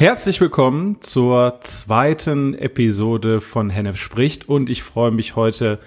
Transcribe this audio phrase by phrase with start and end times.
[0.00, 5.78] Herzlich willkommen zur zweiten Episode von Hennef spricht und ich freue mich heute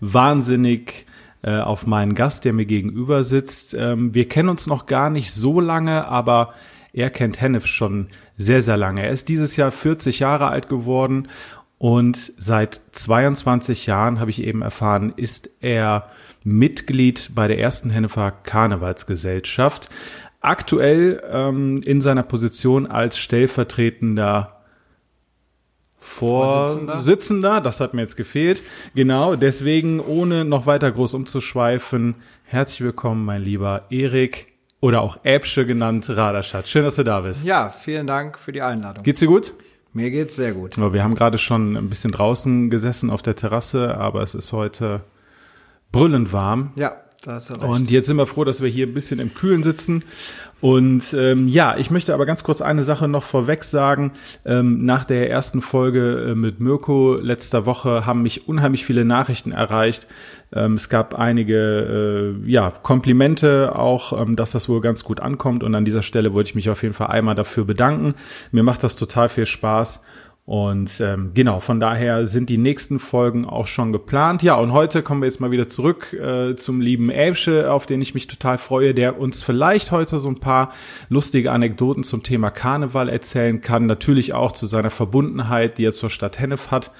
[0.00, 1.04] wahnsinnig
[1.42, 3.74] äh, auf meinen Gast, der mir gegenüber sitzt.
[3.74, 6.54] Ähm, wir kennen uns noch gar nicht so lange, aber
[6.94, 8.06] er kennt Hennef schon
[8.38, 9.02] sehr, sehr lange.
[9.02, 11.28] Er ist dieses Jahr 40 Jahre alt geworden
[11.76, 16.08] und seit 22 Jahren, habe ich eben erfahren, ist er
[16.42, 19.90] Mitglied bei der ersten Hennefer Karnevalsgesellschaft.
[20.40, 24.54] Aktuell ähm, in seiner Position als stellvertretender
[25.98, 26.92] Vorsitzender.
[26.94, 28.62] Vorsitzender, das hat mir jetzt gefehlt.
[28.94, 34.46] Genau, deswegen, ohne noch weiter groß umzuschweifen, herzlich willkommen, mein lieber Erik
[34.80, 36.68] oder auch Äbsche genannt Raderschatz.
[36.68, 37.44] Schön, dass du da bist.
[37.44, 39.02] Ja, vielen Dank für die Einladung.
[39.02, 39.52] Geht's dir gut?
[39.92, 40.76] Mir geht's sehr gut.
[40.76, 45.00] Wir haben gerade schon ein bisschen draußen gesessen auf der Terrasse, aber es ist heute
[45.90, 46.72] brüllend warm.
[46.76, 47.64] Ja, da hast du recht.
[47.64, 50.04] Und jetzt sind wir froh, dass wir hier ein bisschen im Kühlen sitzen.
[50.60, 54.12] Und ähm, ja, ich möchte aber ganz kurz eine Sache noch vorweg sagen.
[54.44, 59.52] Ähm, nach der ersten Folge äh, mit Mirko letzter Woche haben mich unheimlich viele Nachrichten
[59.52, 60.08] erreicht.
[60.52, 65.62] Ähm, es gab einige äh, ja, Komplimente auch, ähm, dass das wohl ganz gut ankommt.
[65.62, 68.14] Und an dieser Stelle wollte ich mich auf jeden Fall einmal dafür bedanken.
[68.50, 70.02] Mir macht das total viel Spaß.
[70.48, 74.42] Und ähm, genau, von daher sind die nächsten Folgen auch schon geplant.
[74.42, 78.00] Ja, und heute kommen wir jetzt mal wieder zurück äh, zum lieben Elbsche, auf den
[78.00, 80.72] ich mich total freue, der uns vielleicht heute so ein paar
[81.10, 83.84] lustige Anekdoten zum Thema Karneval erzählen kann.
[83.84, 86.92] Natürlich auch zu seiner Verbundenheit, die er zur Stadt Hennef hat.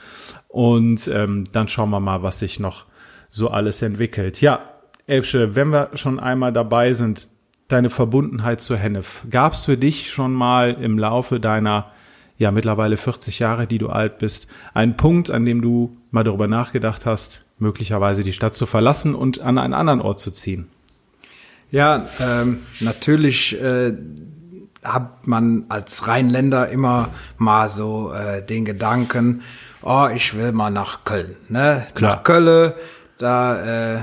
[0.48, 2.84] Und ähm, dann schauen wir mal, was sich noch
[3.30, 4.42] so alles entwickelt.
[4.42, 4.60] Ja,
[5.06, 7.28] Elbsche, wenn wir schon einmal dabei sind,
[7.68, 9.24] deine Verbundenheit zur Hennef.
[9.30, 11.92] Gab es für dich schon mal im Laufe deiner
[12.38, 16.46] ja mittlerweile 40 Jahre, die du alt bist, ein Punkt, an dem du mal darüber
[16.46, 20.68] nachgedacht hast, möglicherweise die Stadt zu verlassen und an einen anderen Ort zu ziehen?
[21.70, 23.92] Ja, ähm, natürlich äh,
[24.82, 29.42] hat man als Rheinländer immer mal so äh, den Gedanken,
[29.82, 31.36] oh, ich will mal nach Köln.
[31.48, 31.86] Ne?
[31.94, 32.16] Klar.
[32.16, 32.72] Nach Köln,
[33.18, 34.02] da äh,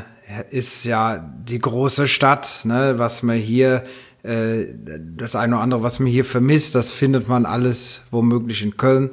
[0.51, 3.83] ist ja die große Stadt, ne, was man hier
[4.25, 4.73] äh,
[5.15, 9.11] das eine oder andere, was man hier vermisst, das findet man alles womöglich in Köln.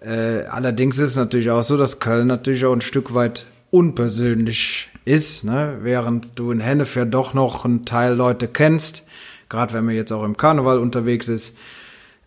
[0.00, 4.88] Äh, allerdings ist es natürlich auch so, dass Köln natürlich auch ein Stück weit unpersönlich
[5.04, 5.78] ist, ne?
[5.82, 9.04] während du in Hennef ja doch noch einen Teil Leute kennst,
[9.48, 11.56] gerade wenn man jetzt auch im Karneval unterwegs ist.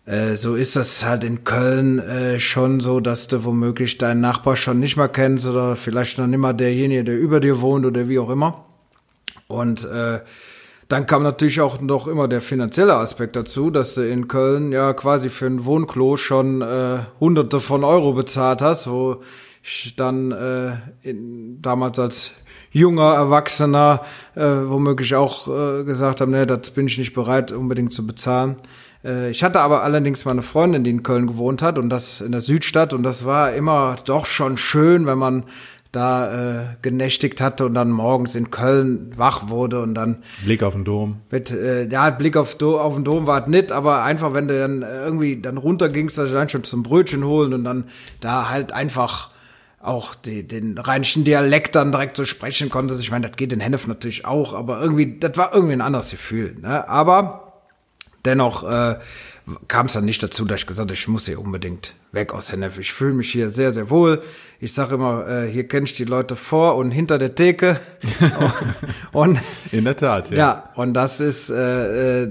[0.04, 2.02] Äh, so ist das halt in Köln
[2.38, 6.38] schon so, dass du womöglich deinen Nachbar schon nicht mehr kennst oder vielleicht noch nicht
[6.38, 8.66] mal derjenige, der über dir wohnt oder wie auch immer.
[9.48, 10.20] Und äh,
[10.88, 14.92] dann kam natürlich auch noch immer der finanzielle Aspekt dazu, dass du in Köln ja
[14.92, 19.22] quasi für ein Wohnklo schon äh, Hunderte von Euro bezahlt hast, wo
[19.62, 22.30] ich dann äh, in, damals als
[22.70, 24.02] junger Erwachsener
[24.34, 28.56] äh, womöglich auch äh, gesagt habe, nee, das bin ich nicht bereit unbedingt zu bezahlen.
[29.04, 32.32] Äh, ich hatte aber allerdings meine Freundin, die in Köln gewohnt hat und das in
[32.32, 35.44] der Südstadt und das war immer doch schon schön, wenn man
[35.94, 40.74] da äh, genächtigt hatte und dann morgens in Köln wach wurde und dann Blick auf
[40.74, 41.20] den Dom.
[41.30, 44.48] Mit, äh, ja, Blick auf, Do auf den Dom war es nicht, aber einfach, wenn
[44.48, 47.84] du dann irgendwie dann runtergingst, dass du dann schon zum Brötchen holen und dann
[48.20, 49.30] da halt einfach
[49.80, 53.00] auch die, den rheinischen Dialekt dann direkt so sprechen konntest.
[53.00, 56.10] Ich meine, das geht in Hennef natürlich auch, aber irgendwie, das war irgendwie ein anderes
[56.10, 56.56] Gefühl.
[56.60, 56.88] Ne?
[56.88, 57.62] Aber
[58.24, 58.96] dennoch äh,
[59.68, 62.50] kam es dann nicht dazu, dass ich gesagt habe, ich muss hier unbedingt weg aus
[62.50, 62.78] Hennef.
[62.78, 64.22] Ich fühle mich hier sehr, sehr wohl.
[64.58, 67.78] Ich sage immer, äh, hier kenne ich die Leute vor und hinter der Theke.
[69.12, 69.38] und
[69.70, 70.36] in der Tat, ja.
[70.36, 72.30] Ja, und das ist, äh, äh,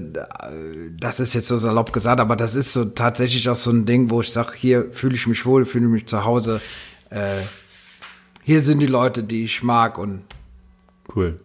[0.98, 4.10] das ist jetzt so salopp gesagt, aber das ist so tatsächlich auch so ein Ding,
[4.10, 6.60] wo ich sage, hier fühle ich mich wohl, fühle mich zu Hause.
[7.10, 7.42] Äh,
[8.42, 10.22] hier sind die Leute, die ich mag und
[11.14, 11.38] cool.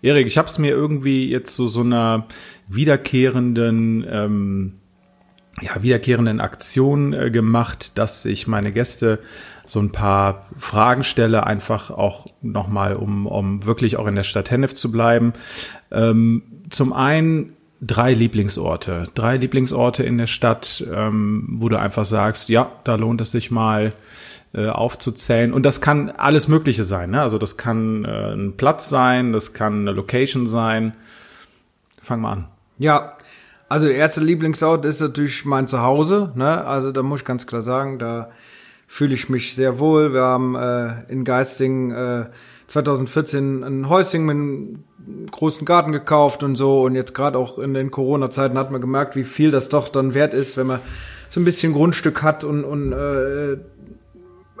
[0.00, 2.26] Erik, ich habe es mir irgendwie jetzt so so einer
[2.68, 4.79] wiederkehrenden ähm,
[5.60, 9.18] ja, wiederkehrenden Aktion äh, gemacht, dass ich meine Gäste
[9.66, 14.50] so ein paar Fragen stelle, einfach auch nochmal, um, um wirklich auch in der Stadt
[14.50, 15.32] Hennef zu bleiben.
[15.92, 22.48] Ähm, zum einen drei Lieblingsorte, drei Lieblingsorte in der Stadt, ähm, wo du einfach sagst,
[22.48, 23.92] ja, da lohnt es sich mal
[24.52, 25.52] äh, aufzuzählen.
[25.52, 27.10] Und das kann alles Mögliche sein.
[27.10, 27.22] Ne?
[27.22, 30.94] Also das kann äh, ein Platz sein, das kann eine Location sein.
[32.02, 32.48] Fang mal an.
[32.78, 33.16] Ja,
[33.70, 36.32] also der erste Lieblingsort ist natürlich mein Zuhause.
[36.34, 36.64] Ne?
[36.66, 38.30] Also da muss ich ganz klar sagen, da
[38.88, 40.12] fühle ich mich sehr wohl.
[40.12, 42.26] Wir haben äh, in Geisting äh,
[42.66, 44.84] 2014 ein Häuschen mit einem
[45.30, 46.82] großen Garten gekauft und so.
[46.82, 50.14] Und jetzt gerade auch in den Corona-Zeiten hat man gemerkt, wie viel das doch dann
[50.14, 50.80] wert ist, wenn man
[51.28, 53.56] so ein bisschen Grundstück hat und, und äh,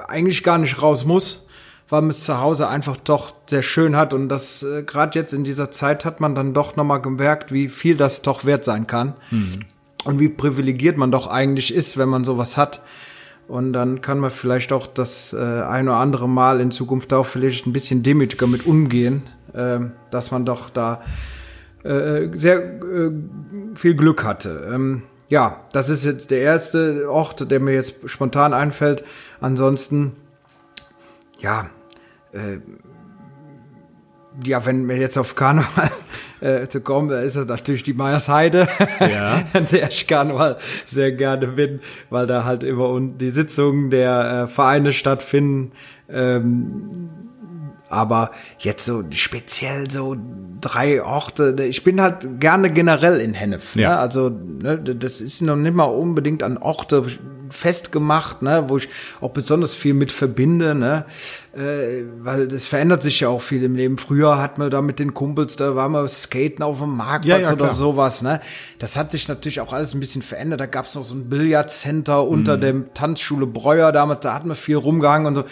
[0.06, 1.48] eigentlich gar nicht raus muss
[1.90, 5.34] weil man es zu Hause einfach doch sehr schön hat und das äh, gerade jetzt
[5.34, 8.86] in dieser Zeit hat man dann doch nochmal gemerkt, wie viel das doch wert sein
[8.86, 9.14] kann.
[9.30, 9.60] Mhm.
[10.04, 12.80] und wie privilegiert man doch eigentlich ist, wenn man sowas hat.
[13.48, 17.26] Und dann kann man vielleicht auch das äh, ein oder andere Mal in Zukunft auch
[17.26, 21.02] vielleicht ein bisschen demütiger mit umgehen, äh, dass man doch da
[21.82, 23.10] äh, sehr äh,
[23.74, 24.70] viel Glück hatte.
[24.72, 29.04] Ähm, ja, das ist jetzt der erste Ort, der mir jetzt spontan einfällt.
[29.40, 30.12] Ansonsten,
[31.40, 31.70] ja,
[32.32, 32.58] äh,
[34.44, 35.90] ja, wenn wir jetzt auf Karneval
[36.40, 38.68] äh, zu kommen, da ist es natürlich die Meiersheide,
[39.00, 39.42] ja.
[39.52, 40.56] an der ich Karneval
[40.86, 41.80] sehr gerne bin,
[42.10, 45.72] weil da halt immer die Sitzungen der äh, Vereine stattfinden.
[46.08, 47.29] Ähm,
[47.90, 50.16] aber jetzt so speziell so
[50.60, 53.74] drei Orte, ich bin halt gerne generell in Hennef.
[53.74, 53.90] Ja.
[53.90, 53.98] Ne?
[53.98, 57.04] Also ne, das ist noch nicht mal unbedingt an Orte
[57.50, 58.88] festgemacht, ne, wo ich
[59.20, 61.04] auch besonders viel mit verbinde, ne,
[61.52, 63.98] äh, weil das verändert sich ja auch viel im Leben.
[63.98, 67.48] Früher hat man da mit den Kumpels, da war man skaten auf dem Marktplatz ja,
[67.48, 68.40] ja, oder sowas, ne.
[68.78, 70.60] Das hat sich natürlich auch alles ein bisschen verändert.
[70.60, 72.60] Da gab's noch so ein Billardcenter unter mhm.
[72.60, 75.44] dem Tanzschule Breuer damals, da hat man viel rumgehangen und so.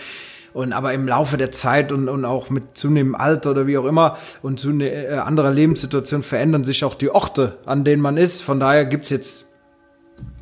[0.53, 3.85] Und aber im Laufe der Zeit und, und auch mit zunehmendem Alter oder wie auch
[3.85, 8.43] immer und zu äh, anderer Lebenssituation verändern sich auch die Orte, an denen man ist.
[8.43, 9.47] Von daher gibt's jetzt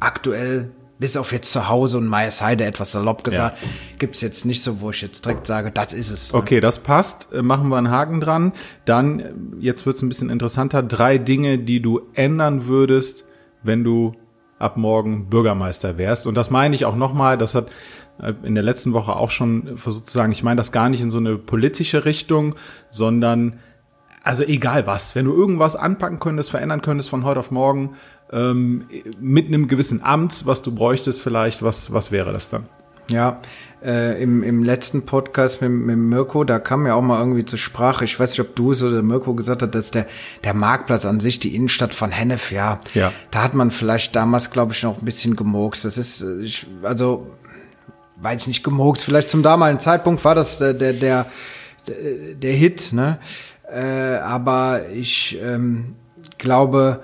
[0.01, 3.69] aktuell bis auf jetzt zu Hause und Heide etwas salopp gesagt, ja.
[3.99, 6.33] gibt's jetzt nicht so, wo ich jetzt direkt sage, das ist es.
[6.33, 6.39] Ne?
[6.39, 7.33] Okay, das passt.
[7.33, 8.53] Äh, machen wir einen Haken dran.
[8.85, 13.27] Dann, äh, jetzt wird's ein bisschen interessanter, drei Dinge, die du ändern würdest,
[13.63, 14.15] wenn du
[14.59, 16.27] ab morgen Bürgermeister wärst.
[16.27, 17.69] Und das meine ich auch nochmal, das hat
[18.43, 21.11] in der letzten Woche auch schon versucht zu sagen, ich meine das gar nicht in
[21.11, 22.55] so eine politische Richtung,
[22.91, 23.61] sondern
[24.23, 27.95] also egal was, wenn du irgendwas anpacken könntest, verändern könntest von heute auf morgen,
[28.33, 28.87] ähm,
[29.21, 32.65] mit einem gewissen Amt, was du bräuchtest vielleicht, was, was wäre das dann?
[33.09, 33.41] Ja,
[33.85, 37.59] äh, im, im letzten Podcast mit, mit Mirko, da kam ja auch mal irgendwie zur
[37.59, 40.07] Sprache, ich weiß nicht, ob du es oder Mirko gesagt hat, dass der,
[40.43, 43.13] der Marktplatz an sich, die Innenstadt von Hennef, ja, ja.
[43.31, 45.85] da hat man vielleicht damals, glaube ich, noch ein bisschen gemurkst.
[45.85, 47.31] Das ist, äh, ich, also,
[48.21, 49.05] weiß ich nicht, gemurkst.
[49.05, 51.27] Vielleicht zum damaligen Zeitpunkt war das der, der, der,
[51.87, 53.19] der Hit, ne?
[53.71, 55.97] Äh, aber ich ähm,
[56.39, 57.03] glaube,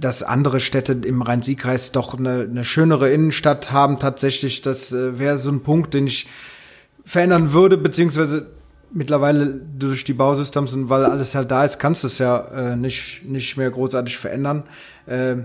[0.00, 4.62] dass andere Städte im Rhein-Sieg-Kreis doch eine, eine schönere Innenstadt haben tatsächlich.
[4.62, 6.28] Das äh, wäre so ein Punkt, den ich
[7.04, 8.48] verändern würde, beziehungsweise
[8.92, 12.76] mittlerweile durch die Bausystems und weil alles halt da ist, kannst du es ja äh,
[12.76, 14.64] nicht, nicht mehr großartig verändern.
[15.06, 15.36] Äh,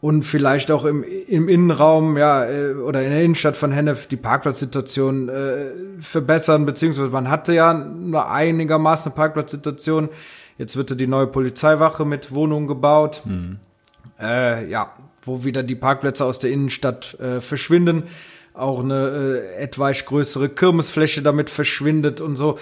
[0.00, 4.16] und vielleicht auch im, im Innenraum, ja, äh, oder in der Innenstadt von Hennef die
[4.16, 5.66] Parkplatzsituation äh,
[6.00, 10.08] verbessern, beziehungsweise man hatte ja eine einigermaßen Parkplatzsituation
[10.58, 13.22] Jetzt wird die neue Polizeiwache mit Wohnungen gebaut.
[13.24, 13.58] Mhm.
[14.20, 14.92] Äh, ja,
[15.22, 18.02] wo wieder die Parkplätze aus der Innenstadt äh, verschwinden.
[18.54, 22.58] Auch eine äh, etwas größere Kirmesfläche damit verschwindet und so.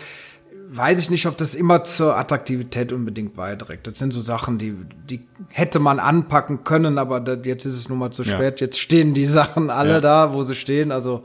[0.68, 3.86] Weiß ich nicht, ob das immer zur Attraktivität unbedingt beiträgt.
[3.86, 4.74] Das sind so Sachen, die,
[5.08, 8.60] die hätte man anpacken können, aber das, jetzt ist es nun mal zu spät.
[8.60, 8.66] Ja.
[8.66, 10.00] Jetzt stehen die Sachen alle ja.
[10.00, 10.92] da, wo sie stehen.
[10.92, 11.24] Also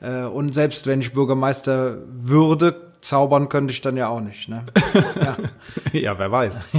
[0.00, 4.48] äh, und selbst wenn ich Bürgermeister würde, zaubern könnte ich dann ja auch nicht.
[4.48, 4.64] Ne?
[5.20, 5.36] Ja,
[5.92, 6.60] ja wer weiß.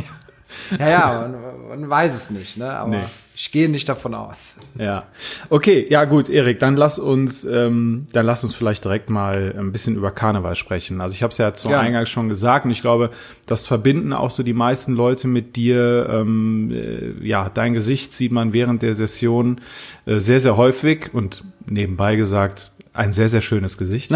[0.80, 2.72] ja, ja, man, man, weiß es nicht, ne?
[2.72, 3.04] aber nee.
[3.36, 4.56] ich gehe nicht davon aus.
[4.78, 5.04] Ja,
[5.50, 9.72] okay, ja gut, Erik, dann lass uns, ähm, dann lass uns vielleicht direkt mal ein
[9.72, 11.02] bisschen über Karneval sprechen.
[11.02, 11.80] Also ich habe es ja zu ja.
[11.80, 13.12] Eingangs schon gesagt und ich glaube,
[13.46, 16.08] das verbinden auch so die meisten Leute mit dir.
[16.10, 19.62] Ähm, äh, ja, dein Gesicht sieht man während der Session
[20.06, 24.12] äh, sehr, sehr häufig und nebenbei gesagt, ein sehr, sehr schönes Gesicht.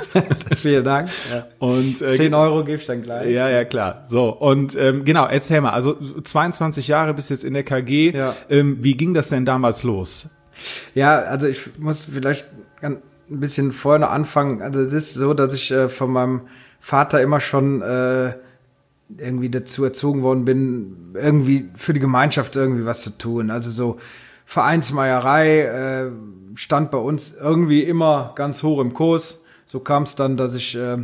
[0.56, 1.08] Vielen Dank.
[1.32, 1.46] Ja.
[1.58, 3.30] Und äh, 10 Euro gebe ich dann gleich.
[3.30, 4.04] Ja, ja, klar.
[4.06, 8.12] So, und ähm, genau, erzähl mal, also 22 Jahre bis jetzt in der KG.
[8.14, 8.36] Ja.
[8.50, 10.28] Ähm, wie ging das denn damals los?
[10.94, 12.46] Ja, also ich muss vielleicht
[12.82, 14.60] ein bisschen vorne anfangen.
[14.60, 16.42] Also es ist so, dass ich äh, von meinem
[16.80, 18.34] Vater immer schon äh,
[19.16, 23.50] irgendwie dazu erzogen worden bin, irgendwie für die Gemeinschaft irgendwie was zu tun.
[23.50, 23.96] Also so
[24.44, 26.10] Vereinsmeierei, äh,
[26.58, 29.44] stand bei uns irgendwie immer ganz hoch im Kurs.
[29.64, 30.98] So kam es dann, dass ich äh,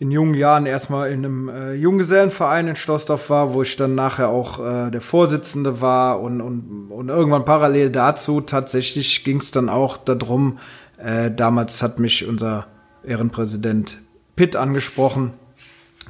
[0.00, 4.28] in jungen Jahren erstmal in einem äh, Junggesellenverein in Stoßdorf war, wo ich dann nachher
[4.28, 9.68] auch äh, der Vorsitzende war und, und, und irgendwann parallel dazu tatsächlich ging es dann
[9.68, 10.58] auch darum,
[10.98, 12.66] äh, damals hat mich unser
[13.04, 13.98] Ehrenpräsident
[14.34, 15.34] Pitt angesprochen,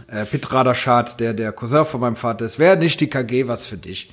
[0.07, 3.67] äh, Pitt Raderschad, der der Cousin von meinem Vater ist, wäre nicht die KG was
[3.67, 4.11] für dich?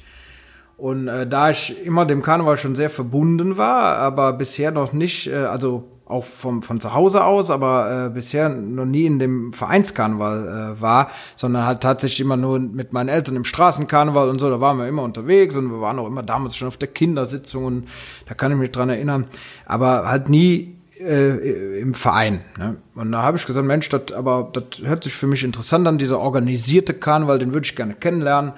[0.77, 5.27] Und äh, da ich immer dem Karneval schon sehr verbunden war, aber bisher noch nicht,
[5.27, 9.53] äh, also auch vom, von zu Hause aus, aber äh, bisher noch nie in dem
[9.53, 14.49] Vereinskarneval äh, war, sondern halt tatsächlich immer nur mit meinen Eltern im Straßenkarneval und so,
[14.49, 17.65] da waren wir immer unterwegs und wir waren auch immer damals schon auf der Kindersitzung
[17.65, 17.87] und
[18.27, 19.27] da kann ich mich dran erinnern,
[19.65, 22.41] aber halt nie äh, im Verein.
[22.57, 22.77] Ne?
[22.95, 25.97] Und da habe ich gesagt, Mensch, das aber das hört sich für mich interessant an,
[25.97, 28.53] dieser organisierte Karneval, den würde ich gerne kennenlernen.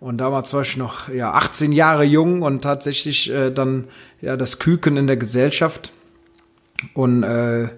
[0.00, 3.84] Und damals war ich noch ja 18 Jahre jung und tatsächlich äh, dann
[4.22, 5.92] ja das Küken in der Gesellschaft
[6.94, 7.68] und äh,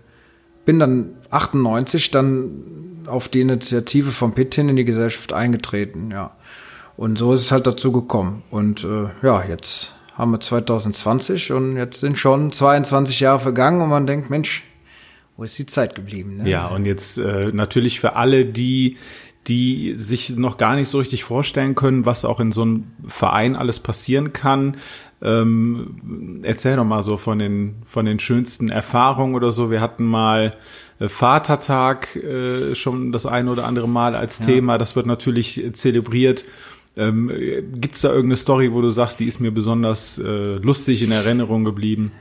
[0.65, 6.31] bin dann 98 dann auf die Initiative von Pittin in die Gesellschaft eingetreten, ja.
[6.97, 8.43] Und so ist es halt dazu gekommen.
[8.51, 13.89] Und äh, ja, jetzt haben wir 2020 und jetzt sind schon 22 Jahre vergangen und
[13.89, 14.63] man denkt, Mensch,
[15.37, 16.37] wo ist die Zeit geblieben?
[16.37, 16.51] Ne?
[16.51, 18.99] Ja, und jetzt äh, natürlich für alle, die
[19.49, 23.57] die sich noch gar nicht so richtig vorstellen können, was auch in so einem Verein
[23.57, 24.77] alles passieren kann.
[25.21, 29.71] Ähm, erzähl doch mal so von den, von den schönsten Erfahrungen oder so.
[29.71, 30.57] Wir hatten mal
[31.01, 34.47] äh, Vatertag äh, schon das eine oder andere Mal als ja.
[34.47, 34.79] Thema.
[34.79, 36.45] Das wird natürlich zelebriert.
[36.97, 37.31] Ähm,
[37.75, 41.11] Gibt es da irgendeine Story, wo du sagst, die ist mir besonders äh, lustig in
[41.11, 42.13] Erinnerung geblieben?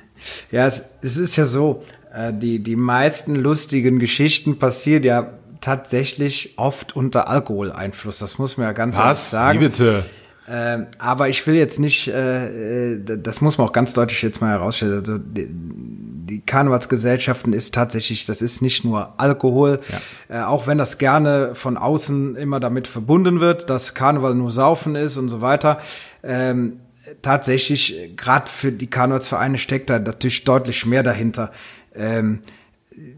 [0.52, 1.82] Ja, es, es ist ja so,
[2.14, 8.20] äh, die, die meisten lustigen Geschichten passieren ja tatsächlich oft unter Alkoholeinfluss.
[8.20, 9.06] Das muss man ja ganz Was?
[9.06, 9.60] ehrlich sagen.
[9.60, 10.06] Wie bitte?
[10.48, 14.42] Äh, aber ich will jetzt nicht, äh, äh, das muss man auch ganz deutlich jetzt
[14.42, 14.94] mal herausstellen.
[15.00, 19.80] Also die, die Karnevalsgesellschaften ist tatsächlich, das ist nicht nur Alkohol,
[20.28, 20.42] ja.
[20.42, 24.96] äh, auch wenn das gerne von außen immer damit verbunden wird, dass Karneval nur Saufen
[24.96, 25.80] ist und so weiter.
[26.24, 26.80] Ähm,
[27.22, 31.52] tatsächlich, gerade für die Karnevalsvereine steckt da natürlich deutlich mehr dahinter.
[31.96, 32.40] Ähm,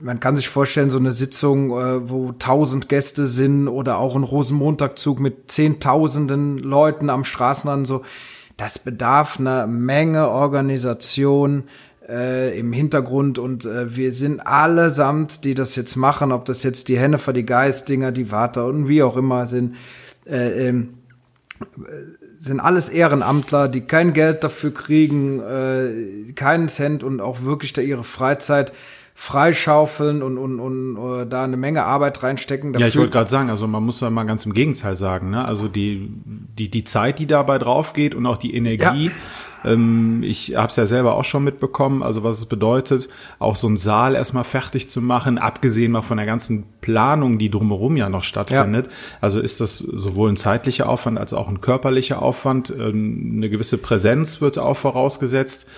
[0.01, 4.23] man kann sich vorstellen, so eine Sitzung, äh, wo tausend Gäste sind oder auch ein
[4.23, 8.03] Rosenmontagzug mit zehntausenden Leuten am Straßenrand, so,
[8.57, 11.63] das bedarf einer Menge Organisation
[12.07, 13.39] äh, im Hintergrund.
[13.39, 17.45] Und äh, wir sind allesamt, die das jetzt machen, ob das jetzt die Hennefer, die
[17.45, 19.75] Geistdinger, die Water und wie auch immer sind,
[20.27, 20.93] äh, ähm,
[22.37, 27.81] sind alles Ehrenamtler, die kein Geld dafür kriegen, äh, keinen Cent und auch wirklich da
[27.81, 28.73] ihre Freizeit
[29.15, 32.73] freischaufeln und, und, und, äh, da eine Menge Arbeit reinstecken.
[32.77, 35.45] Ja, ich wollte gerade sagen, also man muss ja mal ganz im Gegenteil sagen, ne?
[35.45, 39.07] Also die, die, die Zeit, die dabei drauf geht und auch die Energie.
[39.07, 39.11] Ja
[39.63, 43.67] ähm, ich habe es ja selber auch schon mitbekommen, also was es bedeutet, auch so
[43.67, 48.09] einen Saal erstmal fertig zu machen, abgesehen mal von der ganzen Planung, die drumherum ja
[48.09, 48.87] noch stattfindet.
[48.87, 48.91] Ja.
[49.21, 52.71] Also ist das sowohl ein zeitlicher Aufwand als auch ein körperlicher Aufwand.
[52.71, 55.69] Ähm, eine gewisse Präsenz wird auch vorausgesetzt.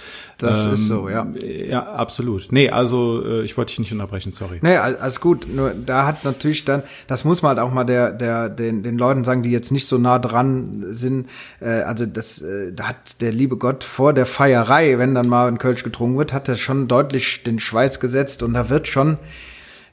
[0.45, 1.27] Das ähm, ist so, ja.
[1.69, 2.51] Ja, absolut.
[2.51, 4.59] Nee, also äh, ich wollte dich nicht unterbrechen, sorry.
[4.61, 5.47] Nee, alles gut.
[5.53, 8.97] Nur da hat natürlich dann, das muss man halt auch mal der, der, den, den
[8.97, 11.29] Leuten sagen, die jetzt nicht so nah dran sind.
[11.59, 15.47] Äh, also das, äh, da hat der liebe Gott vor der Feierei, wenn dann mal
[15.47, 19.17] ein Kölsch getrunken wird, hat er schon deutlich den Schweiß gesetzt und da wird schon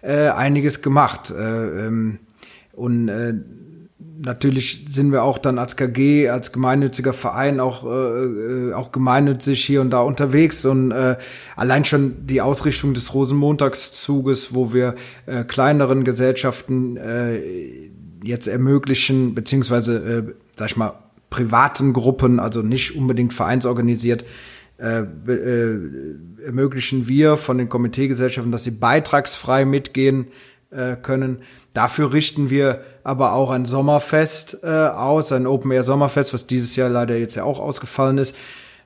[0.03, 1.31] äh, einiges gemacht.
[1.31, 2.19] Äh, ähm,
[2.73, 3.35] und äh,
[4.25, 9.65] natürlich sind wir auch dann als KG, als gemeinnütziger Verein auch, äh, äh, auch gemeinnützig
[9.65, 11.17] hier und da unterwegs und äh,
[11.57, 14.95] allein schon die Ausrichtung des Rosenmontagszuges, wo wir
[15.27, 17.41] äh, kleineren Gesellschaften äh,
[18.23, 20.95] jetzt ermöglichen, beziehungsweise, äh, sag ich mal,
[21.31, 24.25] privaten Gruppen, also nicht unbedingt vereinsorganisiert,
[24.79, 25.79] äh, äh,
[26.45, 30.27] ermöglichen wir von den Komiteegesellschaften, dass sie beitragsfrei mitgehen
[30.73, 31.39] äh, können.
[31.75, 36.77] Dafür richten wir aber auch ein Sommerfest äh, aus, ein Open Air Sommerfest, was dieses
[36.77, 38.37] Jahr leider jetzt ja auch ausgefallen ist,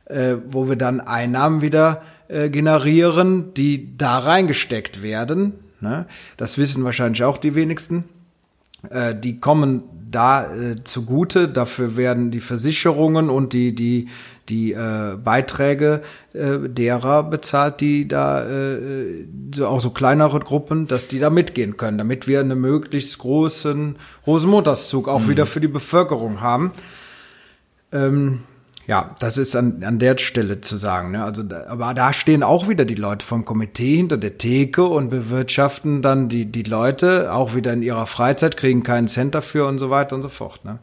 [0.06, 5.54] äh, wo wir dann Einnahmen wieder äh, generieren, die da reingesteckt werden.
[5.80, 6.06] Ne?
[6.36, 8.04] Das wissen wahrscheinlich auch die wenigsten.
[8.90, 11.48] Äh, die kommen da äh, zugute.
[11.48, 14.08] Dafür werden die Versicherungen und die, die,
[14.48, 21.08] die äh, Beiträge äh, derer bezahlt, die da, äh, so, auch so kleinere Gruppen, dass
[21.08, 25.28] die da mitgehen können, damit wir einen möglichst großen Rosenmontagszug auch mhm.
[25.28, 26.72] wieder für die Bevölkerung haben.
[27.92, 28.40] Ähm,
[28.86, 31.10] ja, das ist an, an der Stelle zu sagen.
[31.10, 31.24] Ne?
[31.24, 35.10] Also, da, aber da stehen auch wieder die Leute vom Komitee hinter der Theke und
[35.10, 39.78] bewirtschaften dann die, die Leute auch wieder in ihrer Freizeit, kriegen keinen Cent dafür und
[39.78, 40.64] so weiter und so fort.
[40.64, 40.78] Ne?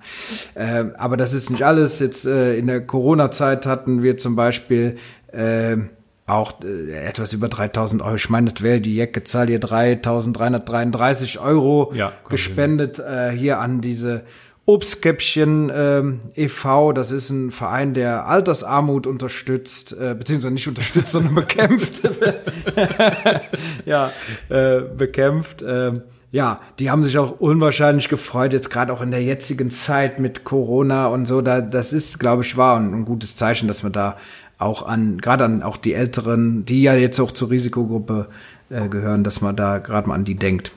[0.55, 1.99] Äh, aber das ist nicht alles.
[1.99, 4.97] Jetzt äh, in der Corona-Zeit hatten wir zum Beispiel
[5.31, 5.77] äh,
[6.25, 8.15] auch äh, etwas über 3000 Euro.
[8.15, 14.23] Ich meine, das wäre die Jacke-Zahl hier 3333 Euro ja, gespendet äh, hier an diese
[14.65, 21.35] Obstkäppchen ähm, e.V., das ist ein Verein, der Altersarmut unterstützt, äh, beziehungsweise nicht unterstützt, sondern
[21.35, 22.01] bekämpft.
[23.85, 24.11] ja,
[24.49, 25.61] äh, bekämpft.
[25.61, 25.99] Äh,
[26.31, 30.45] ja, die haben sich auch unwahrscheinlich gefreut, jetzt gerade auch in der jetzigen Zeit mit
[30.45, 31.41] Corona und so.
[31.41, 34.17] Da, das ist, glaube ich, wahr und ein gutes Zeichen, dass man da
[34.57, 38.29] auch an, gerade an auch die Älteren, die ja jetzt auch zur Risikogruppe
[38.69, 40.71] äh, gehören, dass man da gerade mal an die denkt.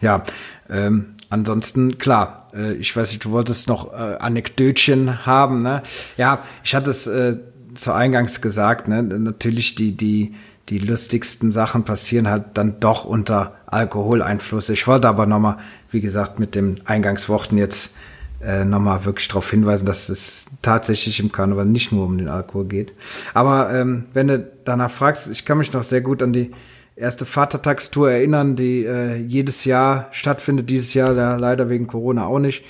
[0.00, 0.22] Ja,
[0.70, 5.82] ähm, ansonsten, klar, äh, ich weiß nicht, du wolltest noch äh, Anekdötchen haben, ne?
[6.16, 7.36] Ja, ich hatte es äh,
[7.74, 9.02] zu Eingangs gesagt, ne?
[9.02, 10.34] Natürlich die, die,
[10.68, 14.70] die lustigsten Sachen passieren halt dann doch unter Alkoholeinfluss.
[14.70, 15.58] Ich wollte aber nochmal,
[15.90, 17.94] wie gesagt, mit den Eingangsworten jetzt
[18.42, 22.66] äh, nochmal wirklich darauf hinweisen, dass es tatsächlich im Karneval nicht nur um den Alkohol
[22.66, 22.92] geht.
[23.34, 26.52] Aber ähm, wenn du danach fragst, ich kann mich noch sehr gut an die
[26.96, 32.38] erste Vatertagstour erinnern, die äh, jedes Jahr stattfindet, dieses Jahr da leider wegen Corona auch
[32.38, 32.64] nicht.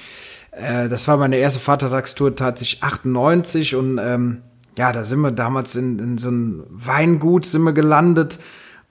[0.51, 4.43] Äh, das war meine erste Vatertagstour tatsächlich 98 und ähm,
[4.77, 8.39] ja, da sind wir damals in, in so ein Weingut sind wir gelandet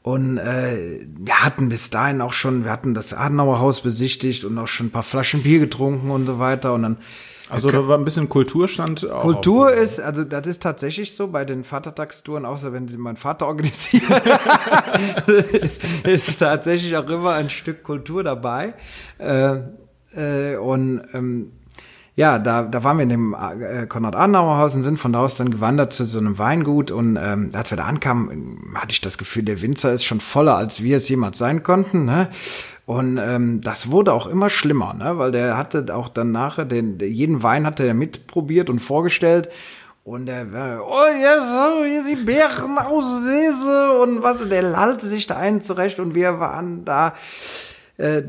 [0.03, 4.57] und äh, wir hatten bis dahin auch schon, wir hatten das Adenauer Haus besichtigt und
[4.57, 6.73] auch schon ein paar Flaschen Bier getrunken und so weiter.
[6.73, 6.97] Und dann
[7.53, 9.09] also da war ein bisschen Kulturstand.
[9.09, 9.75] Auch Kultur auf.
[9.75, 14.03] ist, also das ist tatsächlich so bei den Vatertagstouren, außer wenn sie mein Vater organisiert,
[16.03, 18.73] ist tatsächlich auch immer ein Stück Kultur dabei.
[19.19, 19.57] Äh,
[20.15, 21.51] äh, und ähm,
[22.15, 25.49] ja, da, da waren wir in dem äh, Konrad-Adenauer-Haus und sind von da aus dann
[25.49, 26.91] gewandert zu so einem Weingut.
[26.91, 30.55] Und ähm, als wir da ankamen, hatte ich das Gefühl, der Winzer ist schon voller,
[30.55, 32.05] als wir es jemals sein konnten.
[32.05, 32.29] Ne?
[32.85, 35.17] Und ähm, das wurde auch immer schlimmer, ne?
[35.17, 39.49] weil der hatte auch dann nachher, den, jeden Wein hatte er mitprobiert und vorgestellt.
[40.03, 40.45] Und der,
[40.85, 46.01] oh, jetzt so, hier die Bären auslese und was, der lallte sich da einen zurecht
[46.01, 47.13] und wir waren da,
[47.97, 48.21] äh,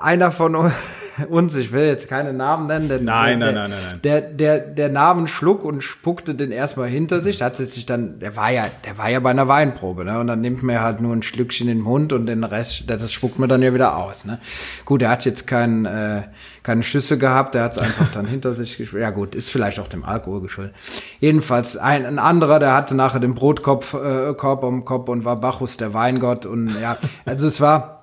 [0.00, 0.56] einer von
[1.28, 4.00] uns, ich will jetzt keine Namen nennen, denn nein, der, nein, nein, nein, nein.
[4.02, 7.38] Der, der, der Namen schlug und spuckte den erstmal hinter sich.
[7.38, 10.18] Da hat sich dann, der war ja, der war ja bei einer Weinprobe, ne?
[10.18, 13.12] Und dann nimmt man halt nur ein Schlückchen in den Mund und den Rest, das
[13.12, 14.38] spuckt man dann ja wieder aus, ne?
[14.84, 16.22] Gut, er hat jetzt keinen, äh,
[16.62, 19.02] keine Schüsse gehabt, der hat es einfach dann hinter sich geschuldet.
[19.02, 20.74] Ja gut, ist vielleicht auch dem Alkohol geschuldet.
[21.20, 25.40] Jedenfalls ein, ein anderer, der hatte nachher den Brotkopf äh, Korb um Kopf und war
[25.40, 27.95] Bacchus der Weingott und ja, also es war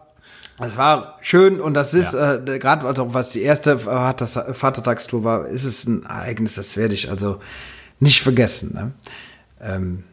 [0.60, 2.36] es war schön und das ist ja.
[2.36, 6.94] äh, gerade also was die erste äh, Vatertagstour war, ist es ein Ereignis, das werde
[6.94, 7.40] ich also
[8.00, 8.74] nicht vergessen.
[8.74, 8.92] Ne?
[9.62, 10.04] Ähm,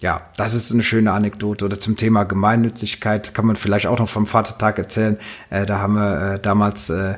[0.00, 1.64] ja, das ist eine schöne Anekdote.
[1.64, 5.18] Oder zum Thema Gemeinnützigkeit kann man vielleicht auch noch vom Vatertag erzählen.
[5.50, 7.16] Äh, da haben wir äh, damals äh,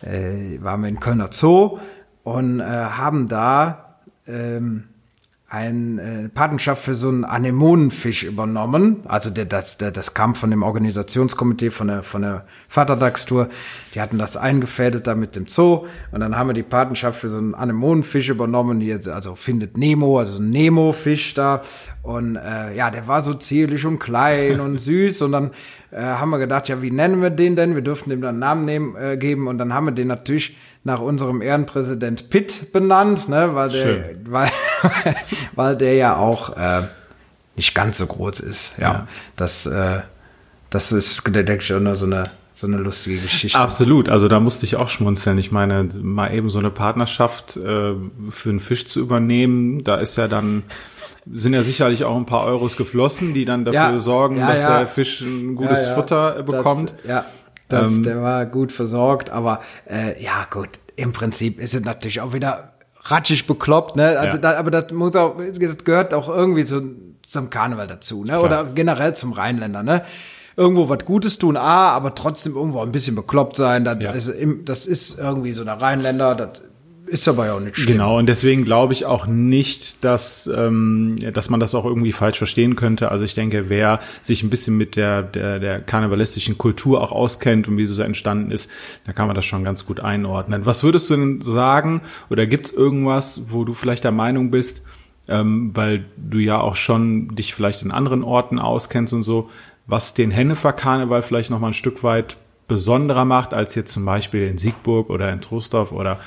[0.00, 1.78] äh, waren wir in Kölner Zoo
[2.22, 4.84] und äh, haben da ähm,
[5.52, 9.02] eine äh, Patenschaft für so einen Anemonenfisch übernommen.
[9.04, 13.50] Also der, das, der, das kam von dem Organisationskomitee von der, von der Vatertagstour.
[13.94, 15.84] Die hatten das eingefädelt da mit dem Zoo.
[16.10, 18.80] Und dann haben wir die Patenschaft für so einen Anemonenfisch übernommen.
[18.80, 21.60] Die jetzt, also findet Nemo, also ein Nemo-Fisch da.
[22.00, 25.20] Und äh, ja, der war so zierlich und klein und süß.
[25.20, 25.50] Und dann
[25.90, 27.74] äh, haben wir gedacht, ja, wie nennen wir den denn?
[27.74, 29.48] Wir dürften dem dann einen Namen nehmen, äh, geben.
[29.48, 34.50] Und dann haben wir den natürlich nach unserem Ehrenpräsident Pitt benannt, ne, weil der, weil,
[35.54, 36.82] weil der ja auch äh,
[37.56, 38.74] nicht ganz so groß ist.
[38.78, 39.06] Ja, ja.
[39.36, 40.00] das, äh,
[40.70, 43.58] das ist, denke ich, auch nur so eine so eine lustige Geschichte.
[43.58, 45.36] Absolut, also da musste ich auch schmunzeln.
[45.38, 47.94] Ich meine, mal eben so eine Partnerschaft äh,
[48.30, 50.62] für einen Fisch zu übernehmen, da ist ja dann
[51.30, 54.62] sind ja sicherlich auch ein paar Euros geflossen, die dann dafür ja, sorgen, ja, dass
[54.62, 54.78] ja.
[54.78, 56.94] der Fisch ein gutes Futter bekommt.
[57.02, 57.24] Das, ja,
[57.68, 62.20] das, ähm, der war gut versorgt, aber äh, ja gut, im Prinzip ist es natürlich
[62.20, 62.71] auch wieder
[63.04, 64.18] ratschig bekloppt, ne?
[64.18, 64.38] Also ja.
[64.38, 66.82] da, aber das muss auch, das gehört auch irgendwie zu,
[67.22, 68.32] zum Karneval dazu, ne?
[68.32, 68.42] Klar.
[68.42, 70.04] Oder generell zum Rheinländer, ne?
[70.56, 73.84] Irgendwo was Gutes tun, ah, aber trotzdem irgendwo ein bisschen bekloppt sein.
[73.84, 74.10] Das, ja.
[74.12, 74.30] ist,
[74.66, 76.62] das ist irgendwie so der Rheinländer, das
[77.12, 77.98] ist ja auch nicht schlimm.
[77.98, 82.38] Genau, und deswegen glaube ich auch nicht, dass, ähm, dass man das auch irgendwie falsch
[82.38, 83.10] verstehen könnte.
[83.10, 87.68] Also ich denke, wer sich ein bisschen mit der, der, der karnevalistischen Kultur auch auskennt
[87.68, 88.70] und wie sie so entstanden ist,
[89.04, 90.64] da kann man das schon ganz gut einordnen.
[90.64, 94.86] Was würdest du denn sagen, oder gibt es irgendwas, wo du vielleicht der Meinung bist,
[95.28, 99.50] ähm, weil du ja auch schon dich vielleicht in anderen Orten auskennst und so,
[99.86, 104.46] was den Hennefer-Karneval vielleicht noch mal ein Stück weit besonderer macht als jetzt zum Beispiel
[104.46, 106.20] in Siegburg oder in Trostorf oder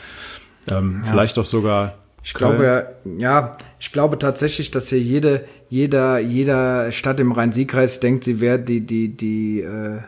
[0.68, 1.12] ähm, ja.
[1.12, 1.98] Vielleicht auch sogar.
[2.24, 8.24] Ich glaube, ja, ich glaube tatsächlich, dass hier jede, jeder, jeder Stadt im Rhein-Sieg-Kreis denkt,
[8.24, 10.00] sie wäre die, die, die, äh,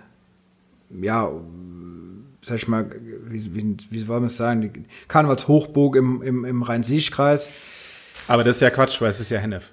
[1.00, 1.30] ja,
[2.42, 2.90] sag ich mal,
[3.30, 4.72] wie, wie, wie soll man es sagen, die
[5.08, 7.52] Karnevalshochburg im, im, im Rhein-Sieg-Kreis.
[8.28, 9.72] Aber das ist ja Quatsch, weil es ist ja Hennef.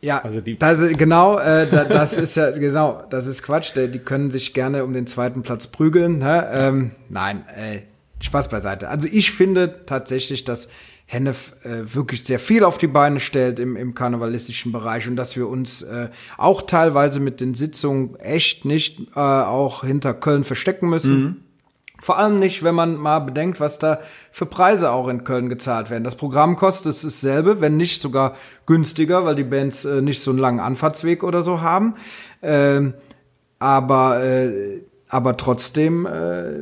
[0.00, 3.74] Ja, also die das, genau, äh, da, das ist ja genau, das ist Quatsch.
[3.76, 6.18] Die, die können sich gerne um den zweiten Platz prügeln.
[6.18, 6.48] Ne?
[6.52, 7.80] Ähm, nein, äh,
[8.20, 8.88] Spaß beiseite.
[8.88, 10.68] Also ich finde tatsächlich, dass
[11.06, 15.36] Hennef äh, wirklich sehr viel auf die Beine stellt im, im karnevalistischen Bereich und dass
[15.36, 20.88] wir uns äh, auch teilweise mit den Sitzungen echt nicht äh, auch hinter Köln verstecken
[20.88, 21.22] müssen.
[21.22, 21.36] Mhm.
[22.00, 24.00] Vor allem nicht, wenn man mal bedenkt, was da
[24.30, 26.04] für Preise auch in Köln gezahlt werden.
[26.04, 28.34] Das Programm kostet dasselbe, wenn nicht sogar
[28.66, 31.94] günstiger, weil die Bands äh, nicht so einen langen Anfahrtsweg oder so haben.
[32.42, 32.94] Ähm,
[33.60, 36.52] aber, äh, aber trotzdem äh,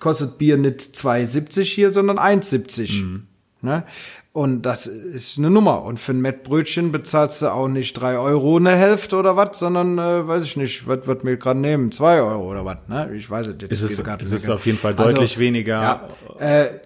[0.00, 3.02] kostet Bier nicht 2,70 hier, sondern 1,70.
[3.02, 3.26] Mhm.
[3.62, 3.84] Ne?
[4.32, 5.82] Und das ist eine Nummer.
[5.82, 9.98] Und für ein Mettbrötchen bezahlst du auch nicht drei Euro eine Hälfte oder was, sondern,
[9.98, 11.90] äh, weiß ich nicht, was wird mir gerade nehmen?
[11.90, 13.12] Zwei Euro oder was, ne?
[13.14, 14.26] Ich weiß es jetzt ist es, gar nicht.
[14.26, 15.82] Es ist auf jeden Fall deutlich also, weniger.
[15.82, 16.08] Ja,
[16.38, 16.80] äh,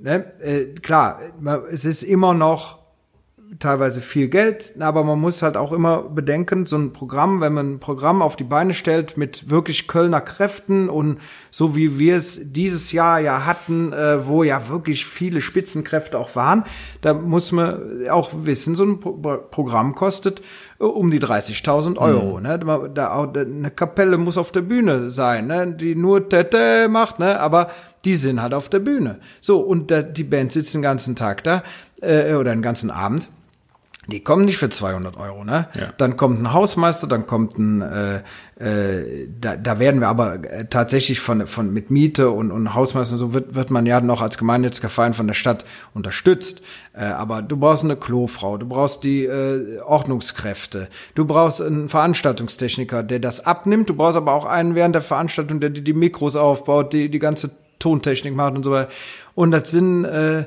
[0.00, 1.20] ne, äh, klar,
[1.70, 2.78] es ist immer noch
[3.58, 7.74] teilweise viel Geld, aber man muss halt auch immer bedenken, so ein Programm, wenn man
[7.74, 11.18] ein Programm auf die Beine stellt mit wirklich Kölner Kräften und
[11.50, 16.36] so wie wir es dieses Jahr ja hatten, äh, wo ja wirklich viele Spitzenkräfte auch
[16.36, 16.64] waren,
[17.00, 19.12] da muss man auch wissen, so ein Pro
[19.50, 20.42] Programm kostet
[20.78, 22.36] äh, um die 30.000 Euro.
[22.36, 22.42] Mhm.
[22.42, 22.58] Ne?
[22.58, 25.74] Da, da, eine Kapelle muss auf der Bühne sein, ne?
[25.74, 27.40] die nur Tete macht, ne?
[27.40, 27.70] aber
[28.04, 29.18] die sind halt auf der Bühne.
[29.40, 31.62] So, und da, die Band sitzt den ganzen Tag da
[32.02, 33.28] äh, oder den ganzen Abend
[34.10, 35.68] die kommen nicht für 200 Euro, ne?
[35.78, 35.92] Ja.
[35.98, 38.22] Dann kommt ein Hausmeister, dann kommt ein, äh,
[38.58, 43.12] äh, da, da werden wir aber äh, tatsächlich von, von mit Miete und, und Hausmeister
[43.12, 46.62] und so wird, wird man ja noch als gemeinnütziger Verein von der Stadt unterstützt.
[46.94, 53.02] Äh, aber du brauchst eine Klofrau, du brauchst die äh, Ordnungskräfte, du brauchst einen Veranstaltungstechniker,
[53.02, 56.34] der das abnimmt, du brauchst aber auch einen während der Veranstaltung, der die, die Mikros
[56.34, 58.90] aufbaut, die die ganze Tontechnik macht und so weiter.
[59.34, 60.46] Und das sind äh,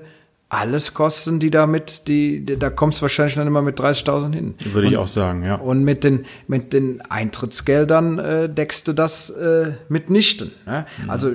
[0.52, 4.56] alles Kosten, die damit, die, die da kommst du wahrscheinlich dann immer mit 30.000 hin.
[4.66, 5.56] Würde und, ich auch sagen, ja.
[5.56, 10.52] Und mit den mit den Eintrittsgeldern äh, deckst du das äh, mitnichten.
[10.66, 10.86] Ne?
[11.04, 11.10] Mhm.
[11.10, 11.32] Also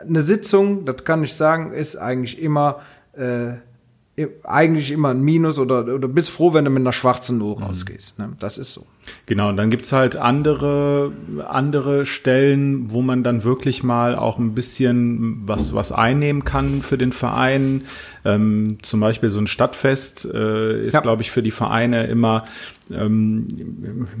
[0.00, 2.80] eine Sitzung, das kann ich sagen, ist eigentlich immer
[3.12, 3.56] äh,
[4.44, 7.62] eigentlich immer ein Minus oder, oder bist froh, wenn du mit einer schwarzen Null mhm.
[7.64, 8.18] rausgehst.
[8.18, 8.32] Ne?
[8.38, 8.86] Das ist so.
[9.26, 11.12] Genau, und dann gibt's halt andere,
[11.48, 16.98] andere Stellen, wo man dann wirklich mal auch ein bisschen was, was einnehmen kann für
[16.98, 17.82] den Verein.
[18.24, 21.00] Ähm, zum Beispiel so ein Stadtfest äh, ist, ja.
[21.00, 22.44] glaube ich, für die Vereine immer
[22.90, 23.46] ähm,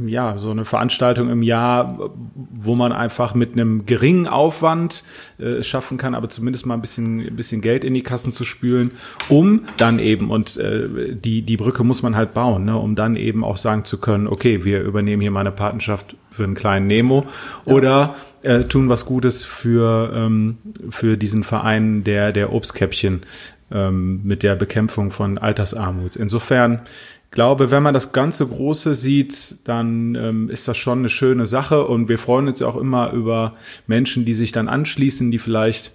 [0.06, 5.04] ja, so eine Veranstaltung im Jahr, wo man einfach mit einem geringen Aufwand
[5.38, 8.44] äh, schaffen kann, aber zumindest mal ein bisschen, ein bisschen Geld in die Kassen zu
[8.44, 8.90] spülen,
[9.28, 13.16] um dann eben, und äh, die, die Brücke muss man halt bauen, ne, um dann
[13.16, 16.86] eben auch sagen zu können, okay, wir übernehmen hier mal eine Patenschaft für einen kleinen
[16.86, 17.26] Nemo
[17.64, 17.72] ja.
[17.72, 20.58] oder äh, tun was Gutes für, ähm,
[20.90, 23.22] für diesen Verein der, der Obstkäppchen
[23.70, 26.16] ähm, mit der Bekämpfung von Altersarmut.
[26.16, 26.80] Insofern
[27.30, 31.86] glaube, wenn man das ganze Große sieht, dann ähm, ist das schon eine schöne Sache
[31.86, 33.54] und wir freuen uns ja auch immer über
[33.86, 35.92] Menschen, die sich dann anschließen, die vielleicht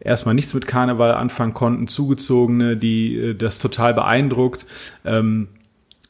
[0.00, 4.66] erstmal nichts mit Karneval anfangen konnten, Zugezogene, die äh, das total beeindruckt.
[5.04, 5.48] Ähm,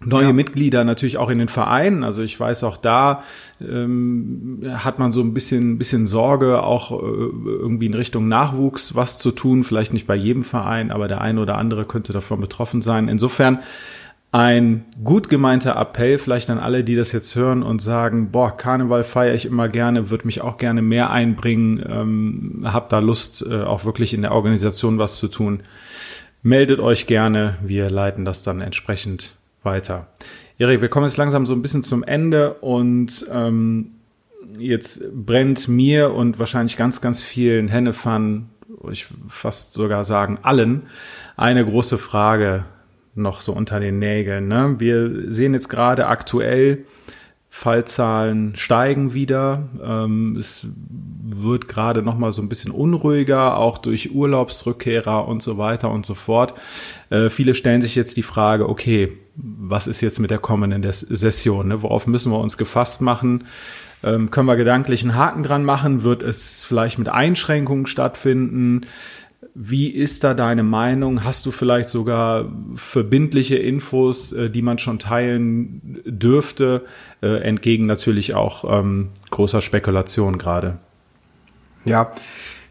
[0.04, 0.32] neue ja.
[0.32, 2.04] Mitglieder natürlich auch in den Vereinen.
[2.04, 3.22] Also ich weiß auch da
[3.60, 9.18] ähm, hat man so ein bisschen, bisschen Sorge, auch äh, irgendwie in Richtung Nachwuchs was
[9.18, 9.64] zu tun.
[9.64, 13.08] Vielleicht nicht bei jedem Verein, aber der eine oder andere könnte davon betroffen sein.
[13.08, 13.60] Insofern
[14.32, 19.04] ein gut gemeinter Appell vielleicht an alle, die das jetzt hören und sagen, boah, Karneval
[19.04, 23.62] feiere ich immer gerne, würde mich auch gerne mehr einbringen, ähm, hab da Lust, äh,
[23.62, 25.62] auch wirklich in der Organisation was zu tun.
[26.42, 30.08] Meldet euch gerne, wir leiten das dann entsprechend weiter.
[30.56, 33.90] Erik, wir kommen jetzt langsam so ein bisschen zum Ende und ähm,
[34.58, 38.48] jetzt brennt mir und wahrscheinlich ganz, ganz vielen Hennefan,
[38.90, 40.84] ich fast sogar sagen allen,
[41.36, 42.64] eine große Frage
[43.14, 44.48] noch so unter den Nägeln.
[44.48, 44.76] Ne?
[44.78, 46.84] Wir sehen jetzt gerade aktuell,
[47.54, 49.68] Fallzahlen steigen wieder.
[49.84, 50.66] Ähm, es
[51.22, 56.06] wird gerade noch mal so ein bisschen unruhiger, auch durch Urlaubsrückkehrer und so weiter und
[56.06, 56.54] so fort.
[57.10, 61.68] Äh, viele stellen sich jetzt die Frage, okay, was ist jetzt mit der kommenden Session?
[61.68, 61.82] Ne?
[61.82, 63.44] Worauf müssen wir uns gefasst machen?
[64.02, 66.02] Ähm, können wir gedanklich einen Haken dran machen?
[66.02, 68.86] Wird es vielleicht mit Einschränkungen stattfinden?
[69.54, 71.24] Wie ist da deine Meinung?
[71.24, 76.84] Hast du vielleicht sogar verbindliche Infos, äh, die man schon teilen dürfte,
[77.22, 80.78] äh, entgegen natürlich auch ähm, großer Spekulation gerade?
[81.84, 82.12] Ja,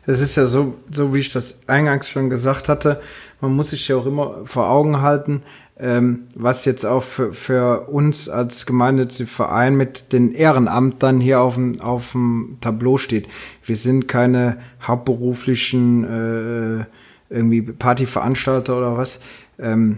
[0.05, 3.01] es ist ja so, so wie ich das eingangs schon gesagt hatte,
[3.39, 5.43] man muss sich ja auch immer vor Augen halten,
[5.81, 11.55] ähm, was jetzt auch für, für uns als gemeinnütziger Verein mit den Ehrenamtern hier auf
[11.55, 13.27] dem, auf dem Tableau steht.
[13.65, 16.85] Wir sind keine hauptberuflichen äh,
[17.33, 19.19] irgendwie Partyveranstalter oder was.
[19.57, 19.97] Ähm,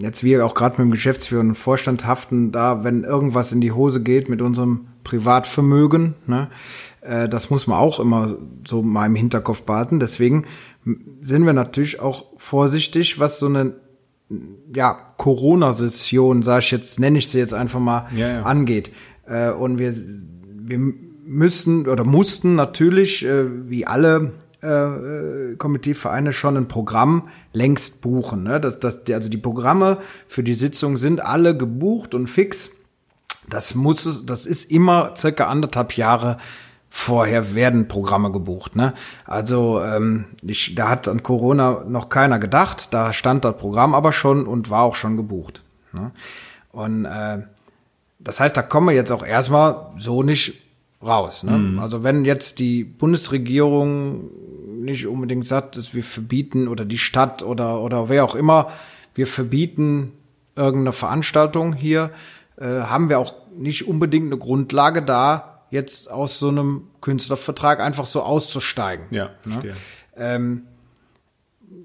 [0.00, 3.72] jetzt wir auch gerade mit dem Geschäftsführer und Vorstand haften da, wenn irgendwas in die
[3.72, 6.48] Hose geht mit unserem Privatvermögen, ne,
[7.00, 10.00] äh, das muss man auch immer so mal im Hinterkopf behalten.
[10.00, 10.46] Deswegen
[11.20, 13.74] sind wir natürlich auch vorsichtig, was so eine
[14.74, 18.42] ja, Corona-Session, sag ich jetzt, nenne ich sie jetzt einfach mal, ja, ja.
[18.42, 18.92] angeht.
[19.26, 20.78] Äh, und wir, wir
[21.24, 28.44] müssen oder mussten natürlich, äh, wie alle äh, Komiteevereine, schon ein Programm längst buchen.
[28.44, 28.60] Ne?
[28.60, 32.70] Das, das, also die Programme für die Sitzung sind alle gebucht und fix.
[33.48, 36.38] Das muss, das ist immer circa anderthalb Jahre
[36.94, 38.76] vorher werden Programme gebucht.
[38.76, 38.92] Ne?
[39.24, 44.12] Also ähm, ich, da hat an Corona noch keiner gedacht, da stand das Programm aber
[44.12, 45.62] schon und war auch schon gebucht.
[45.94, 46.10] Ne?
[46.70, 47.38] Und äh,
[48.18, 50.60] das heißt, da kommen wir jetzt auch erstmal so nicht
[51.02, 51.44] raus.
[51.44, 51.52] Ne?
[51.52, 51.78] Mhm.
[51.78, 54.28] Also wenn jetzt die Bundesregierung
[54.84, 58.70] nicht unbedingt sagt, dass wir verbieten oder die Stadt oder, oder wer auch immer,
[59.14, 60.12] wir verbieten
[60.56, 62.10] irgendeine Veranstaltung hier,
[62.58, 68.06] äh, haben wir auch nicht unbedingt eine Grundlage da, jetzt aus so einem Künstlervertrag einfach
[68.06, 69.06] so auszusteigen.
[69.10, 69.72] Ja, verstehe.
[69.72, 69.76] Ne?
[70.16, 70.62] Ähm,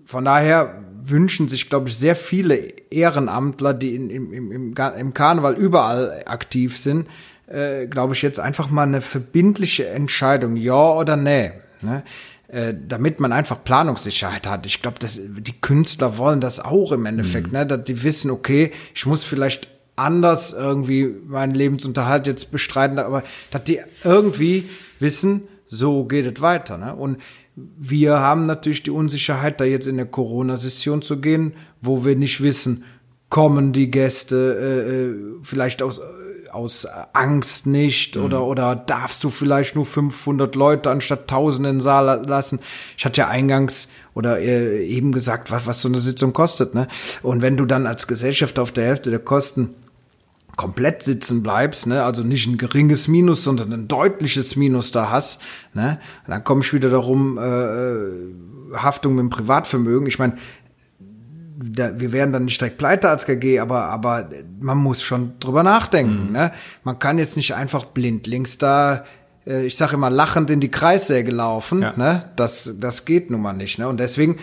[0.05, 5.55] von daher wünschen sich, glaube ich, sehr viele Ehrenamtler, die in, im, im, im Karneval
[5.55, 7.07] überall aktiv sind,
[7.47, 11.53] äh, glaube ich, jetzt einfach mal eine verbindliche Entscheidung, ja oder nee.
[11.81, 12.03] Ne?
[12.49, 14.65] Äh, damit man einfach Planungssicherheit hat.
[14.65, 17.53] Ich glaube, die Künstler wollen das auch im Endeffekt, mhm.
[17.53, 17.65] ne?
[17.65, 23.63] dass die wissen, okay, ich muss vielleicht anders irgendwie meinen Lebensunterhalt jetzt bestreiten, aber dass
[23.63, 26.77] die irgendwie wissen, so geht es weiter.
[26.77, 26.95] Ne?
[26.95, 27.17] Und
[27.55, 32.41] wir haben natürlich die Unsicherheit, da jetzt in der Corona-Session zu gehen, wo wir nicht
[32.41, 32.83] wissen,
[33.29, 35.99] kommen die Gäste äh, äh vielleicht aus
[36.51, 38.23] aus Angst nicht mhm.
[38.23, 42.59] oder oder darfst du vielleicht nur 500 Leute anstatt 1000 in den Saal lassen.
[42.97, 46.87] Ich hatte ja eingangs oder äh, eben gesagt, was was so eine Sitzung kostet, ne?
[47.21, 49.75] Und wenn du dann als Gesellschaft auf der Hälfte der Kosten
[50.57, 55.41] komplett sitzen bleibst, ne, also nicht ein geringes Minus, sondern ein deutliches Minus da hast,
[55.73, 58.33] ne, und dann komme ich wieder darum, äh, äh,
[58.75, 60.07] Haftung mit dem Privatvermögen.
[60.07, 60.37] Ich meine,
[61.57, 65.63] da, wir werden dann nicht direkt pleite als KG, aber, aber man muss schon drüber
[65.63, 66.27] nachdenken.
[66.27, 66.31] Mhm.
[66.31, 66.51] Ne?
[66.83, 69.05] Man kann jetzt nicht einfach blindlings da,
[69.45, 71.81] äh, ich sage immer, lachend in die Kreissäge laufen.
[71.81, 71.93] Ja.
[71.95, 72.29] Ne?
[72.35, 73.79] Das, das geht nun mal nicht.
[73.79, 73.87] Ne?
[73.87, 74.37] Und deswegen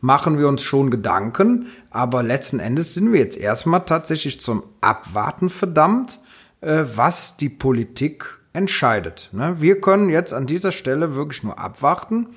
[0.00, 5.48] machen wir uns schon Gedanken, aber letzten Endes sind wir jetzt erstmal tatsächlich zum Abwarten
[5.48, 6.20] verdammt,
[6.60, 9.30] äh, was die Politik entscheidet.
[9.32, 9.56] Ne?
[9.60, 12.28] Wir können jetzt an dieser Stelle wirklich nur abwarten,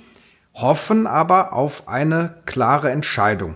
[0.53, 3.55] hoffen aber auf eine klare Entscheidung.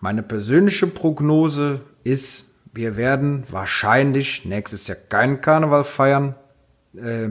[0.00, 6.34] Meine persönliche Prognose ist, wir werden wahrscheinlich nächstes Jahr keinen Karneval feiern.
[6.94, 7.30] Äh,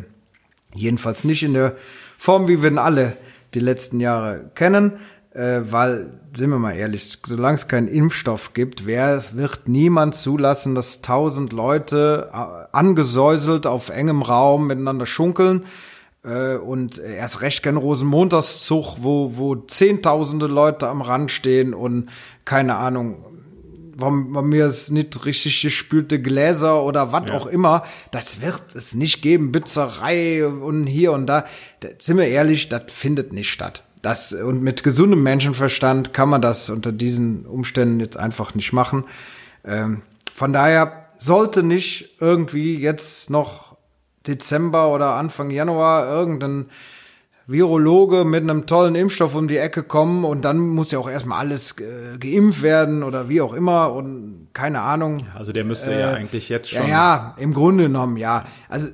[0.75, 1.75] jedenfalls nicht in der
[2.17, 3.15] Form, wie wir ihn alle
[3.53, 4.99] die letzten Jahre kennen
[5.37, 10.73] äh, weil, sind wir mal ehrlich, solange es keinen Impfstoff gibt, wer wird niemand zulassen,
[10.73, 12.35] dass tausend Leute äh,
[12.71, 15.65] angesäuselt auf engem Raum miteinander schunkeln
[16.23, 22.09] äh, und erst recht kein Rosenmontagszug, wo, wo zehntausende Leute am Rand stehen und
[22.43, 23.23] keine Ahnung,
[23.95, 27.35] warum, warum mir es nicht richtig gespülte Gläser oder was ja.
[27.35, 31.45] auch immer, das wird es nicht geben, Bützerei und hier und da.
[31.81, 33.83] da sind wir ehrlich, das findet nicht statt.
[34.01, 39.05] Das, und mit gesundem Menschenverstand kann man das unter diesen Umständen jetzt einfach nicht machen.
[39.65, 40.01] Ähm,
[40.33, 43.75] von daher sollte nicht irgendwie jetzt noch
[44.27, 46.67] Dezember oder Anfang Januar irgendein
[47.47, 51.39] Virologe mit einem tollen Impfstoff um die Ecke kommen und dann muss ja auch erstmal
[51.39, 55.25] alles äh, geimpft werden oder wie auch immer und keine Ahnung.
[55.33, 56.83] Also der müsste äh, ja eigentlich jetzt schon.
[56.83, 58.45] Ja, ja, im Grunde genommen ja.
[58.67, 58.89] Also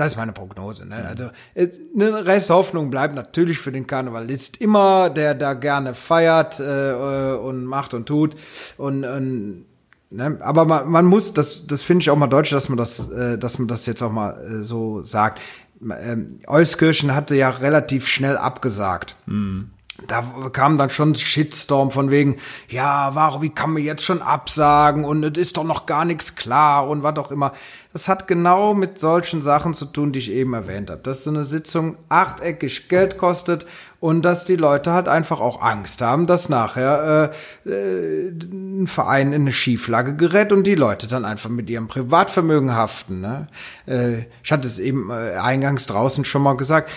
[0.00, 0.86] das ist meine Prognose.
[0.86, 1.06] Ne?
[1.06, 6.92] Also äh, eine Resthoffnung bleibt natürlich für den Karnevalist immer, der da gerne feiert äh,
[7.34, 8.34] und macht und tut.
[8.78, 9.66] Und, und
[10.10, 10.38] ne?
[10.40, 13.36] aber man, man muss, das, das finde ich auch mal deutsch, dass man das, äh,
[13.36, 15.40] dass man das jetzt auch mal äh, so sagt.
[15.82, 19.16] Ähm, Euskirchen hatte ja relativ schnell abgesagt.
[19.26, 19.68] Mhm
[20.06, 25.04] da kam dann schon Shitstorm von wegen, ja, warum, wie kann man jetzt schon absagen
[25.04, 27.52] und es ist doch noch gar nichts klar und was auch immer.
[27.92, 31.02] Das hat genau mit solchen Sachen zu tun, die ich eben erwähnt habe.
[31.02, 33.66] Dass so eine Sitzung achteckig Geld kostet
[34.00, 37.32] und dass die Leute halt einfach auch Angst haben, dass nachher
[37.66, 41.86] äh, äh, ein Verein in eine Schieflage gerät und die Leute dann einfach mit ihrem
[41.86, 43.20] Privatvermögen haften.
[43.20, 43.48] Ne?
[43.86, 46.90] Äh, ich hatte es eben äh, eingangs draußen schon mal gesagt,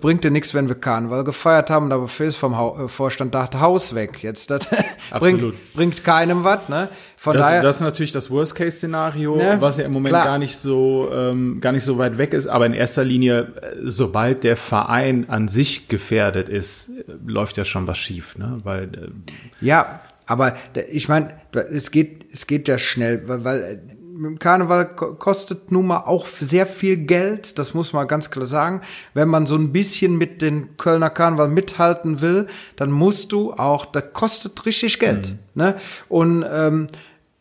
[0.00, 3.34] bringt dir nichts, wenn wir Karneval gefeiert haben, aber für ist vom ha äh, Vorstand
[3.34, 4.22] dachte Haus weg.
[4.22, 4.68] Jetzt das
[5.18, 6.68] bringt, bringt keinem was.
[6.68, 6.88] Ne?
[7.24, 9.56] Von das, daher, das ist natürlich das Worst-Case-Szenario, ne?
[9.58, 10.26] was ja im Moment Klar.
[10.26, 12.48] gar nicht so ähm, gar nicht so weit weg ist.
[12.48, 17.64] Aber in erster Linie, äh, sobald der Verein an sich gefährdet ist, äh, läuft ja
[17.64, 18.60] schon was schief, ne?
[18.62, 20.54] Weil äh, ja, aber
[20.90, 21.30] ich meine,
[21.70, 23.78] es geht es geht ja schnell, weil, weil äh,
[24.38, 28.82] Karneval kostet nun mal auch sehr viel Geld, das muss man ganz klar sagen.
[29.14, 33.86] Wenn man so ein bisschen mit den Kölner Karneval mithalten will, dann musst du auch,
[33.86, 35.28] da kostet richtig Geld.
[35.28, 35.38] Mhm.
[35.54, 35.74] Ne?
[36.08, 36.86] Und ähm,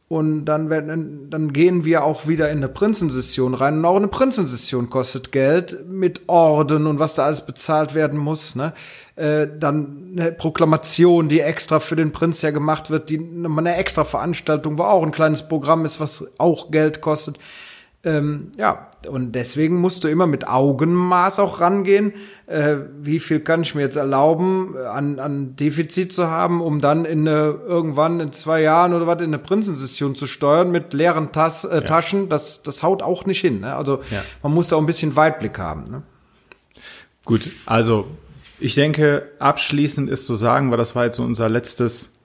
[0.10, 3.80] und dann, werden, dann gehen wir auch wieder in eine Prinzensession rein.
[3.80, 8.56] Und auch eine Prinzensession kostet Geld mit Orden und was da alles bezahlt werden muss.
[8.56, 8.74] Ne?
[9.16, 14.04] Äh, dann eine Proklamation, die extra für den Prinz ja gemacht wird, die eine extra
[14.04, 17.39] Veranstaltung, wo auch ein kleines Programm ist, was auch Geld kostet.
[18.04, 22.13] Ähm, ja, und deswegen musst du immer mit Augenmaß auch rangehen.
[22.48, 26.82] Äh, wie viel kann ich mir jetzt erlauben, äh, an, an Defizit zu haben, um
[26.82, 30.94] dann in eine, irgendwann in zwei Jahren oder was in eine Prinzensession zu steuern mit
[30.94, 31.82] leeren Tas äh, ja.
[31.82, 32.30] Taschen?
[32.30, 33.62] Das, das haut auch nicht hin.
[33.62, 33.76] Ne?
[33.76, 34.24] Also ja.
[34.42, 35.86] man muss da auch ein bisschen Weitblick haben.
[35.89, 36.02] Ne?
[37.26, 38.08] Gut, also
[38.60, 42.16] Ich denke, abschließend ist zu sagen, weil das war jetzt so unser letztes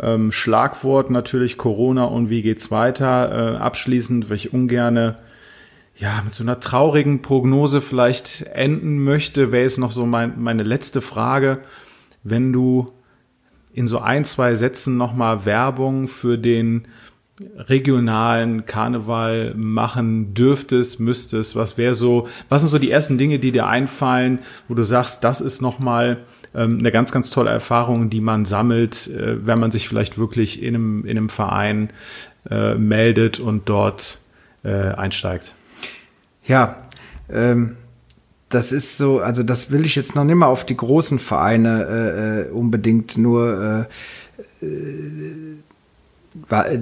[0.00, 3.54] ähm, Schlagwort, natürlich Corona und wie geht's weiter.
[3.54, 5.16] Äh, abschließend, weil ich ungerne
[5.98, 10.62] ja, mit so einer traurigen Prognose vielleicht enden möchte, wäre es noch so mein, meine
[10.62, 11.58] letzte Frage.
[12.22, 12.92] Wenn du
[13.72, 16.86] in so ein, zwei Sätzen nochmal Werbung für den
[17.56, 23.52] regionalen Karneval machen dürftest, müsstest, was wäre so, was sind so die ersten Dinge, die
[23.52, 26.18] dir einfallen, wo du sagst, das ist nochmal
[26.54, 30.62] ähm, eine ganz, ganz tolle Erfahrung, die man sammelt, äh, wenn man sich vielleicht wirklich
[30.62, 31.90] in einem, in einem Verein
[32.50, 34.18] äh, meldet und dort
[34.64, 35.54] äh, einsteigt?
[36.48, 36.76] Ja,
[37.30, 37.76] ähm,
[38.48, 41.84] das ist so, also das will ich jetzt noch nicht mal auf die großen Vereine
[41.84, 43.86] äh, äh unbedingt nur
[44.62, 45.58] äh, äh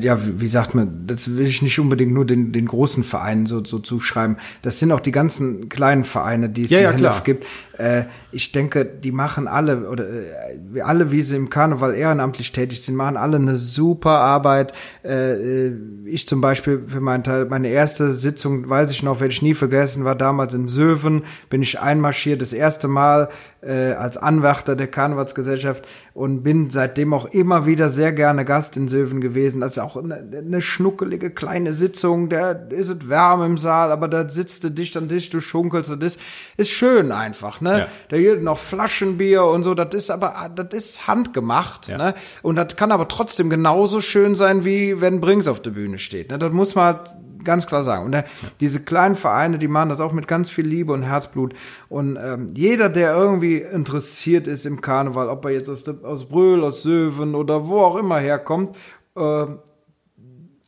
[0.01, 3.65] ja, wie sagt man, das will ich nicht unbedingt nur den, den großen Vereinen so,
[3.65, 4.37] so zuschreiben.
[4.63, 7.47] Das sind auch die ganzen kleinen Vereine, die es ja, in ja, Hennef gibt.
[7.79, 12.83] Äh, ich denke, die machen alle, oder äh, alle, wie sie im Karneval ehrenamtlich tätig
[12.83, 14.73] sind, machen alle eine super Arbeit.
[15.05, 15.73] Äh, äh,
[16.05, 19.55] ich zum Beispiel für meinen Teil, meine erste Sitzung, weiß ich noch, werde ich nie
[19.55, 23.29] vergessen, war damals in Söven, bin ich einmarschiert, das erste Mal
[23.67, 28.89] äh, als Anwärter der Karnevalsgesellschaft und bin seitdem auch immer wieder sehr gerne Gast in
[28.89, 29.61] Söven gewesen.
[29.61, 34.09] Das ist auch eine, eine schnuckelige kleine Sitzung, da ist es warm im Saal, aber
[34.09, 36.19] da sitzt du dicht an dich, du schunkelst und das
[36.57, 37.79] ist schön einfach, ne?
[37.79, 37.89] Ja.
[38.09, 41.99] Da gibt noch Flaschenbier und so, das ist aber, das ist handgemacht, ja.
[41.99, 42.15] ne?
[42.43, 46.31] Und das kann aber trotzdem genauso schön sein, wie wenn Brings auf der Bühne steht,
[46.31, 46.39] ne?
[46.39, 47.11] Das muss man halt
[47.47, 48.05] ganz klar sagen.
[48.05, 48.25] Und äh,
[48.61, 51.55] diese kleinen Vereine, die machen das auch mit ganz viel Liebe und Herzblut.
[51.89, 56.63] Und ähm, jeder, der irgendwie interessiert ist im Karneval, ob er jetzt aus, aus Brühl,
[56.63, 58.77] aus Söwen oder wo auch immer herkommt,
[59.17, 59.47] äh,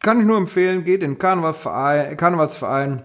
[0.00, 3.02] kann ich nur empfehlen, geht in den Karnevalverein, Karnevalsverein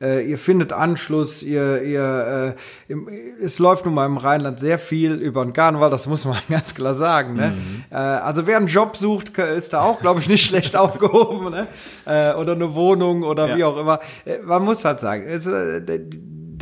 [0.00, 2.56] äh, ihr findet Anschluss, ihr, ihr,
[2.88, 3.08] äh, im,
[3.40, 6.74] es läuft nun mal im Rheinland sehr viel über den Karneval, das muss man ganz
[6.74, 7.34] klar sagen.
[7.34, 7.50] Ne?
[7.50, 7.84] Mhm.
[7.90, 11.50] Äh, also wer einen Job sucht, ist da auch, glaube ich, nicht schlecht aufgehoben.
[11.50, 11.66] Ne?
[12.04, 13.56] Äh, oder eine Wohnung oder ja.
[13.56, 14.00] wie auch immer.
[14.24, 15.80] Äh, man muss halt sagen, es, äh,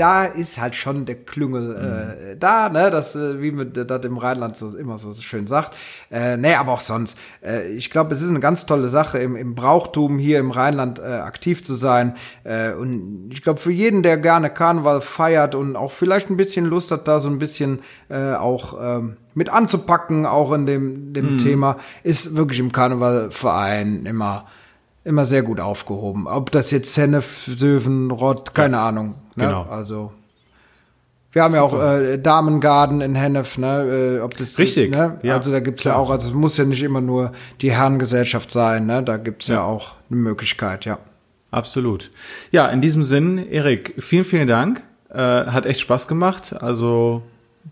[0.03, 2.41] da ist halt schon der Klüngel äh, mhm.
[2.41, 5.77] da, ne, das äh, wie man das im Rheinland so immer so schön sagt.
[6.11, 7.17] Äh, nee, aber auch sonst.
[7.41, 10.99] Äh, ich glaube, es ist eine ganz tolle Sache im, im Brauchtum hier im Rheinland
[10.99, 12.17] äh, aktiv zu sein.
[12.43, 16.65] Äh, und ich glaube, für jeden, der gerne Karneval feiert und auch vielleicht ein bisschen
[16.65, 21.35] Lust hat, da so ein bisschen äh, auch ähm, mit anzupacken, auch in dem dem
[21.35, 21.39] mhm.
[21.39, 24.47] Thema, ist wirklich im Karnevalverein immer
[25.05, 26.27] immer sehr gut aufgehoben.
[26.27, 29.22] Ob das jetzt Hennef, Söven, Rott, keine ja, Ahnung.
[29.37, 29.47] Ne?
[29.47, 29.63] Genau.
[29.63, 30.13] Also
[31.33, 34.19] wir haben ja auch äh, Damengarden in Hennef, ne?
[34.19, 34.91] Äh, ob das richtig.
[34.91, 35.19] Ne?
[35.23, 35.95] Ja, also da gibt's klar.
[35.95, 39.03] ja auch, also es muss ja nicht immer nur die Herrengesellschaft sein, ne?
[39.03, 39.57] Da gibt's ja.
[39.57, 40.99] ja auch eine Möglichkeit, ja.
[41.51, 42.11] Absolut.
[42.51, 44.83] Ja, in diesem Sinn, Erik, vielen, vielen Dank.
[45.11, 46.55] Äh, hat echt Spaß gemacht.
[46.59, 47.23] Also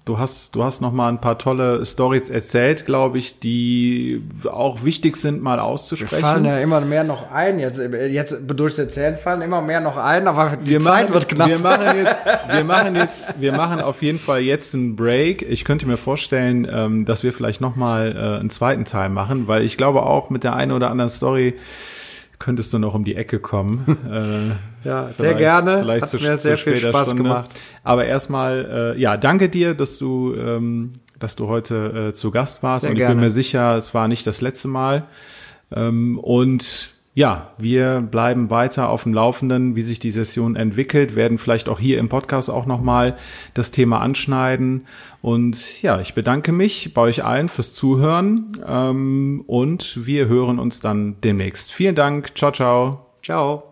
[0.05, 4.85] Du hast, du hast noch mal ein paar tolle Stories erzählt, glaube ich, die auch
[4.85, 6.13] wichtig sind, mal auszusprechen.
[6.13, 7.59] Wir fallen ja immer mehr noch ein.
[7.59, 11.15] Jetzt, jetzt durch das Erzählen fallen immer mehr noch ein, aber die wir Zeit machen,
[11.15, 11.49] wird knapp.
[11.49, 12.17] Wir machen jetzt,
[12.49, 15.43] wir machen jetzt, wir machen auf jeden Fall jetzt einen Break.
[15.43, 19.49] Ich könnte mir vorstellen, ähm, dass wir vielleicht noch mal äh, einen zweiten Teil machen,
[19.49, 21.55] weil ich glaube auch mit der einen oder anderen Story
[22.39, 24.57] könntest du noch um die Ecke kommen.
[24.85, 25.79] ja, sehr gerne.
[25.81, 27.23] Vielleicht Hat zu, mir sehr viel Spaß Stunde.
[27.25, 27.51] gemacht.
[27.85, 32.63] Aber erstmal, äh, ja, danke dir, dass du, ähm, dass du heute äh, zu Gast
[32.63, 32.83] warst.
[32.83, 33.15] Sehr und ich gerne.
[33.15, 35.05] bin mir sicher, es war nicht das letzte Mal.
[35.75, 41.39] Ähm, und ja, wir bleiben weiter auf dem Laufenden, wie sich die Session entwickelt, werden
[41.39, 43.17] vielleicht auch hier im Podcast auch nochmal
[43.53, 44.87] das Thema anschneiden.
[45.21, 50.81] Und ja, ich bedanke mich bei euch allen fürs Zuhören ähm, und wir hören uns
[50.81, 51.73] dann demnächst.
[51.73, 52.37] Vielen Dank.
[52.37, 53.07] Ciao, ciao.
[53.23, 53.70] Ciao.